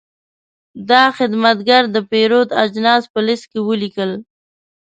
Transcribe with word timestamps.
دا 0.89 1.03
خدمتګر 1.17 1.83
د 1.95 1.97
پیرود 2.11 2.49
اجناس 2.63 3.03
په 3.13 3.19
لېست 3.27 3.45
کې 3.51 3.59
ولیکل. 3.67 4.11